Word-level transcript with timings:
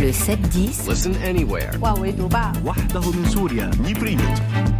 Le 0.00 0.10
7-10 0.10 0.88
Listen 0.88 1.12
anywhere. 1.24 1.72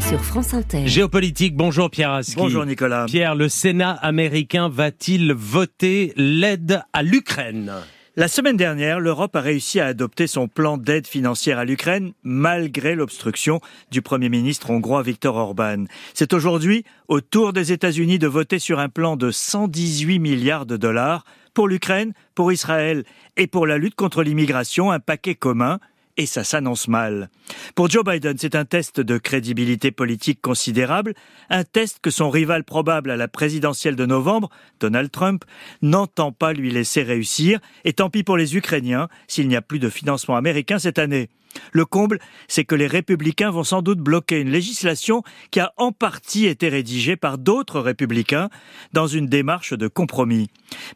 sur 0.00 0.24
France 0.24 0.54
Inter. 0.54 0.88
Géopolitique, 0.88 1.54
bonjour 1.56 1.88
Pierre 1.88 2.10
Aski. 2.10 2.34
Bonjour 2.34 2.66
Nicolas. 2.66 3.04
Pierre, 3.06 3.36
le 3.36 3.48
Sénat 3.48 3.92
américain 3.92 4.68
va-t-il 4.68 5.32
voter 5.32 6.12
l'aide 6.16 6.82
à 6.92 7.04
l'Ukraine? 7.04 7.72
La 8.16 8.28
semaine 8.28 8.56
dernière, 8.56 9.00
l'Europe 9.00 9.34
a 9.34 9.40
réussi 9.40 9.80
à 9.80 9.86
adopter 9.86 10.28
son 10.28 10.46
plan 10.46 10.78
d'aide 10.78 11.08
financière 11.08 11.58
à 11.58 11.64
l'Ukraine 11.64 12.12
malgré 12.22 12.94
l'obstruction 12.94 13.60
du 13.90 14.02
Premier 14.02 14.28
ministre 14.28 14.70
hongrois 14.70 15.02
Viktor 15.02 15.34
Orban. 15.34 15.86
C'est 16.14 16.32
aujourd'hui 16.32 16.84
au 17.08 17.20
tour 17.20 17.52
des 17.52 17.72
États-Unis 17.72 18.20
de 18.20 18.28
voter 18.28 18.60
sur 18.60 18.78
un 18.78 18.88
plan 18.88 19.16
de 19.16 19.32
118 19.32 20.20
milliards 20.20 20.64
de 20.64 20.76
dollars 20.76 21.24
pour 21.54 21.66
l'Ukraine, 21.66 22.12
pour 22.36 22.52
Israël 22.52 23.02
et 23.36 23.48
pour 23.48 23.66
la 23.66 23.78
lutte 23.78 23.96
contre 23.96 24.22
l'immigration, 24.22 24.92
un 24.92 25.00
paquet 25.00 25.34
commun 25.34 25.80
et 26.16 26.26
ça 26.26 26.44
s'annonce 26.44 26.88
mal. 26.88 27.30
Pour 27.74 27.90
Joe 27.90 28.04
Biden, 28.04 28.36
c'est 28.38 28.54
un 28.54 28.64
test 28.64 29.00
de 29.00 29.18
crédibilité 29.18 29.90
politique 29.90 30.40
considérable, 30.40 31.14
un 31.50 31.64
test 31.64 31.98
que 32.00 32.10
son 32.10 32.30
rival 32.30 32.64
probable 32.64 33.10
à 33.10 33.16
la 33.16 33.28
présidentielle 33.28 33.96
de 33.96 34.06
novembre, 34.06 34.50
Donald 34.80 35.10
Trump, 35.10 35.44
n'entend 35.82 36.32
pas 36.32 36.52
lui 36.52 36.70
laisser 36.70 37.02
réussir, 37.02 37.58
et 37.84 37.92
tant 37.92 38.10
pis 38.10 38.22
pour 38.22 38.36
les 38.36 38.56
Ukrainiens 38.56 39.08
s'il 39.26 39.48
n'y 39.48 39.56
a 39.56 39.62
plus 39.62 39.78
de 39.78 39.88
financement 39.88 40.36
américain 40.36 40.78
cette 40.78 40.98
année. 40.98 41.28
Le 41.72 41.84
comble, 41.84 42.18
c'est 42.48 42.64
que 42.64 42.74
les 42.74 42.86
républicains 42.86 43.50
vont 43.50 43.64
sans 43.64 43.82
doute 43.82 43.98
bloquer 43.98 44.40
une 44.40 44.50
législation 44.50 45.22
qui 45.50 45.60
a 45.60 45.72
en 45.76 45.92
partie 45.92 46.46
été 46.46 46.68
rédigée 46.68 47.16
par 47.16 47.38
d'autres 47.38 47.80
républicains 47.80 48.48
dans 48.92 49.06
une 49.06 49.26
démarche 49.26 49.72
de 49.72 49.88
compromis. 49.88 50.48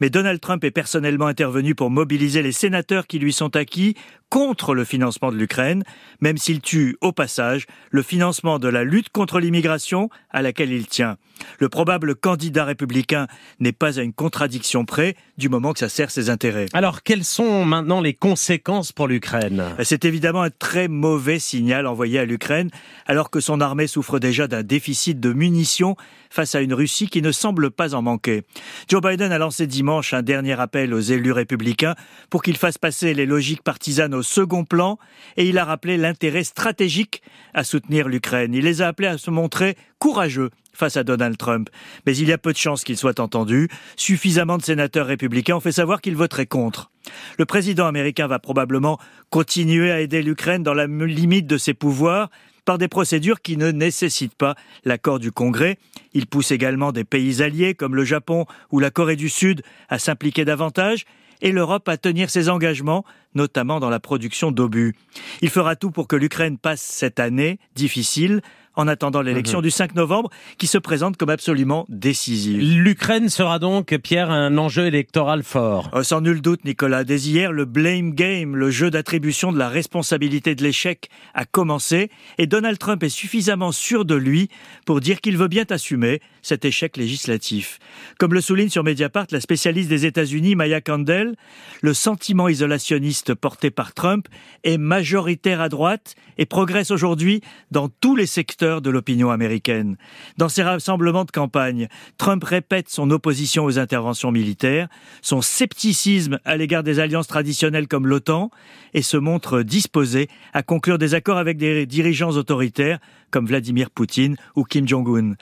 Mais 0.00 0.10
Donald 0.10 0.40
Trump 0.40 0.64
est 0.64 0.70
personnellement 0.70 1.26
intervenu 1.26 1.74
pour 1.74 1.90
mobiliser 1.90 2.42
les 2.42 2.52
sénateurs 2.52 3.06
qui 3.06 3.18
lui 3.18 3.32
sont 3.32 3.56
acquis 3.56 3.94
contre 4.28 4.74
le 4.74 4.84
financement 4.84 5.30
de 5.30 5.36
l'Ukraine, 5.36 5.84
même 6.20 6.36
s'il 6.36 6.60
tue 6.60 6.96
au 7.00 7.12
passage 7.12 7.66
le 7.90 8.02
financement 8.02 8.58
de 8.58 8.68
la 8.68 8.82
lutte 8.84 9.10
contre 9.10 9.38
l'immigration 9.38 10.10
à 10.30 10.42
laquelle 10.42 10.72
il 10.72 10.86
tient. 10.86 11.16
Le 11.60 11.68
probable 11.68 12.14
candidat 12.14 12.64
républicain 12.64 13.26
n'est 13.60 13.72
pas 13.72 13.98
à 13.98 14.02
une 14.02 14.12
contradiction 14.12 14.84
près 14.84 15.14
du 15.36 15.48
moment 15.48 15.72
que 15.72 15.78
ça 15.78 15.88
sert 15.88 16.10
ses 16.10 16.30
intérêts. 16.30 16.66
Alors, 16.72 17.02
quelles 17.02 17.24
sont 17.24 17.64
maintenant 17.64 18.00
les 18.00 18.14
conséquences 18.14 18.92
pour 18.92 19.06
l'Ukraine? 19.06 19.62
C'est 19.82 20.04
évidemment 20.04 20.42
un 20.46 20.50
très 20.50 20.86
mauvais 20.86 21.40
signal 21.40 21.86
envoyé 21.86 22.20
à 22.20 22.24
l'Ukraine, 22.24 22.70
alors 23.06 23.30
que 23.30 23.40
son 23.40 23.60
armée 23.60 23.88
souffre 23.88 24.20
déjà 24.20 24.46
d'un 24.46 24.62
déficit 24.62 25.18
de 25.18 25.32
munitions 25.32 25.96
face 26.30 26.54
à 26.54 26.60
une 26.60 26.72
Russie 26.72 27.08
qui 27.08 27.20
ne 27.20 27.32
semble 27.32 27.70
pas 27.72 27.94
en 27.94 28.02
manquer. 28.02 28.44
Joe 28.88 29.02
Biden 29.02 29.32
a 29.32 29.38
lancé 29.38 29.66
dimanche 29.66 30.14
un 30.14 30.22
dernier 30.22 30.58
appel 30.60 30.94
aux 30.94 31.00
élus 31.00 31.32
républicains 31.32 31.96
pour 32.30 32.42
qu'ils 32.42 32.56
fassent 32.56 32.78
passer 32.78 33.12
les 33.12 33.26
logiques 33.26 33.62
partisanes 33.62 34.14
au 34.14 34.22
second 34.22 34.64
plan 34.64 34.98
et 35.36 35.48
il 35.48 35.58
a 35.58 35.64
rappelé 35.64 35.96
l'intérêt 35.96 36.44
stratégique 36.44 37.22
à 37.52 37.64
soutenir 37.64 38.08
l'Ukraine. 38.08 38.54
Il 38.54 38.64
les 38.64 38.82
a 38.82 38.88
appelés 38.88 39.08
à 39.08 39.18
se 39.18 39.30
montrer 39.30 39.76
courageux 39.98 40.50
face 40.76 40.96
à 40.96 41.04
Donald 41.04 41.36
Trump. 41.36 41.68
Mais 42.06 42.16
il 42.16 42.28
y 42.28 42.32
a 42.32 42.38
peu 42.38 42.52
de 42.52 42.58
chances 42.58 42.84
qu'il 42.84 42.96
soit 42.96 43.20
entendu. 43.20 43.68
Suffisamment 43.96 44.58
de 44.58 44.62
sénateurs 44.62 45.06
républicains 45.06 45.56
ont 45.56 45.60
fait 45.60 45.72
savoir 45.72 46.00
qu'ils 46.00 46.16
voteraient 46.16 46.46
contre. 46.46 46.90
Le 47.38 47.46
président 47.46 47.86
américain 47.86 48.26
va 48.26 48.38
probablement 48.38 48.98
continuer 49.30 49.90
à 49.90 50.00
aider 50.00 50.22
l'Ukraine 50.22 50.62
dans 50.62 50.74
la 50.74 50.86
limite 50.86 51.46
de 51.46 51.58
ses 51.58 51.74
pouvoirs 51.74 52.30
par 52.64 52.78
des 52.78 52.88
procédures 52.88 53.40
qui 53.40 53.56
ne 53.56 53.70
nécessitent 53.70 54.34
pas 54.34 54.56
l'accord 54.84 55.18
du 55.18 55.32
Congrès. 55.32 55.78
Il 56.12 56.26
pousse 56.26 56.50
également 56.50 56.92
des 56.92 57.04
pays 57.04 57.42
alliés 57.42 57.74
comme 57.74 57.94
le 57.94 58.04
Japon 58.04 58.44
ou 58.72 58.80
la 58.80 58.90
Corée 58.90 59.16
du 59.16 59.28
Sud 59.28 59.62
à 59.88 59.98
s'impliquer 59.98 60.44
davantage 60.44 61.04
et 61.42 61.52
l'Europe 61.52 61.88
à 61.88 61.96
tenir 61.96 62.30
ses 62.30 62.48
engagements, 62.48 63.04
notamment 63.34 63.78
dans 63.78 63.90
la 63.90 64.00
production 64.00 64.50
d'obus. 64.50 64.94
Il 65.42 65.50
fera 65.50 65.76
tout 65.76 65.90
pour 65.90 66.08
que 66.08 66.16
l'Ukraine 66.16 66.58
passe 66.58 66.80
cette 66.80 67.20
année 67.20 67.58
difficile 67.74 68.40
en 68.76 68.88
attendant 68.88 69.22
l'élection 69.22 69.60
du 69.60 69.70
5 69.70 69.94
novembre 69.94 70.30
qui 70.58 70.66
se 70.66 70.78
présente 70.78 71.16
comme 71.16 71.30
absolument 71.30 71.86
décisive. 71.88 72.60
L'Ukraine 72.60 73.28
sera 73.28 73.58
donc, 73.58 73.96
Pierre, 73.98 74.30
un 74.30 74.56
enjeu 74.58 74.86
électoral 74.86 75.42
fort. 75.42 75.90
Euh, 75.94 76.02
Sans 76.02 76.20
nul 76.20 76.42
doute, 76.42 76.64
Nicolas, 76.64 77.04
dès 77.04 77.20
hier, 77.20 77.52
le 77.52 77.64
blame 77.64 78.12
game, 78.12 78.54
le 78.54 78.70
jeu 78.70 78.90
d'attribution 78.90 79.52
de 79.52 79.58
la 79.58 79.68
responsabilité 79.68 80.54
de 80.54 80.62
l'échec, 80.62 81.08
a 81.34 81.44
commencé 81.44 82.10
et 82.38 82.46
Donald 82.46 82.78
Trump 82.78 83.02
est 83.02 83.08
suffisamment 83.08 83.72
sûr 83.72 84.04
de 84.04 84.14
lui 84.14 84.48
pour 84.84 85.00
dire 85.00 85.20
qu'il 85.20 85.36
veut 85.36 85.48
bien 85.48 85.64
assumer 85.70 86.20
cet 86.42 86.64
échec 86.64 86.96
législatif. 86.96 87.78
Comme 88.18 88.34
le 88.34 88.40
souligne 88.40 88.68
sur 88.68 88.84
Mediapart 88.84 89.26
la 89.30 89.40
spécialiste 89.40 89.88
des 89.88 90.06
États-Unis, 90.06 90.54
Maya 90.54 90.80
Candel, 90.80 91.34
le 91.80 91.94
sentiment 91.94 92.48
isolationniste 92.48 93.34
porté 93.34 93.70
par 93.70 93.94
Trump 93.94 94.28
est 94.64 94.78
majoritaire 94.78 95.60
à 95.60 95.68
droite 95.68 96.14
et 96.38 96.46
progresse 96.46 96.90
aujourd'hui 96.90 97.40
dans 97.70 97.88
tous 97.88 98.14
les 98.14 98.26
secteurs 98.26 98.65
de 98.66 98.90
l'opinion 98.90 99.30
américaine. 99.30 99.96
Dans 100.36 100.48
ses 100.48 100.62
rassemblements 100.62 101.24
de 101.24 101.30
campagne, 101.30 101.88
Trump 102.18 102.42
répète 102.44 102.88
son 102.88 103.10
opposition 103.10 103.64
aux 103.64 103.78
interventions 103.78 104.32
militaires, 104.32 104.88
son 105.22 105.40
scepticisme 105.40 106.38
à 106.44 106.56
l'égard 106.56 106.82
des 106.82 106.98
alliances 106.98 107.28
traditionnelles 107.28 107.88
comme 107.88 108.06
l'OTAN, 108.06 108.50
et 108.94 109.02
se 109.02 109.16
montre 109.16 109.62
disposé 109.62 110.28
à 110.52 110.62
conclure 110.62 110.98
des 110.98 111.14
accords 111.14 111.38
avec 111.38 111.56
des 111.56 111.86
dirigeants 111.86 112.32
autoritaires 112.32 112.98
comme 113.30 113.46
Vladimir 113.46 113.90
Poutine 113.90 114.36
ou 114.54 114.64
Kim 114.64 114.86
Jong-un. 114.88 115.34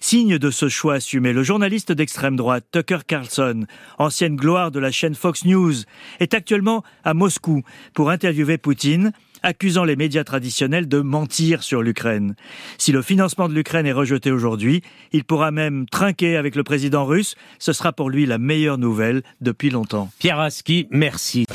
Signe 0.00 0.38
de 0.38 0.50
ce 0.50 0.68
choix 0.68 0.94
assumé, 0.94 1.32
le 1.32 1.42
journaliste 1.42 1.92
d'extrême 1.92 2.36
droite 2.36 2.64
Tucker 2.70 3.00
Carlson, 3.06 3.66
ancienne 3.98 4.36
gloire 4.36 4.70
de 4.70 4.78
la 4.78 4.90
chaîne 4.90 5.14
Fox 5.14 5.44
News, 5.44 5.74
est 6.20 6.34
actuellement 6.34 6.82
à 7.04 7.14
Moscou 7.14 7.62
pour 7.92 8.10
interviewer 8.10 8.58
Poutine 8.58 9.12
accusant 9.44 9.84
les 9.84 9.94
médias 9.94 10.24
traditionnels 10.24 10.88
de 10.88 11.00
mentir 11.00 11.62
sur 11.62 11.82
l'Ukraine. 11.82 12.34
Si 12.78 12.90
le 12.90 13.02
financement 13.02 13.48
de 13.48 13.54
l'Ukraine 13.54 13.86
est 13.86 13.92
rejeté 13.92 14.32
aujourd'hui, 14.32 14.82
il 15.12 15.24
pourra 15.24 15.52
même 15.52 15.86
trinquer 15.86 16.36
avec 16.36 16.56
le 16.56 16.64
président 16.64 17.04
russe. 17.04 17.36
Ce 17.58 17.72
sera 17.72 17.92
pour 17.92 18.10
lui 18.10 18.26
la 18.26 18.38
meilleure 18.38 18.78
nouvelle 18.78 19.22
depuis 19.40 19.70
longtemps. 19.70 20.10
Pierre 20.18 20.40
Aski, 20.40 20.88
merci. 20.90 21.46